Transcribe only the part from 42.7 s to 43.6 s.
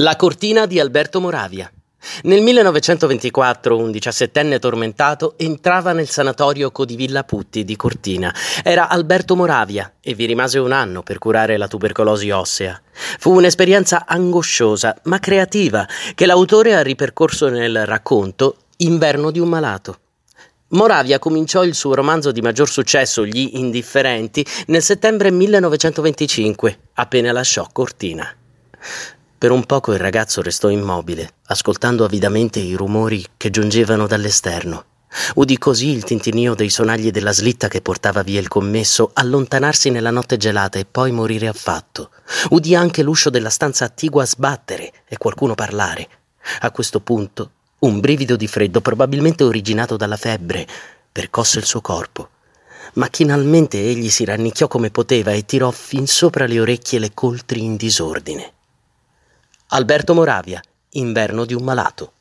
anche l'uscio della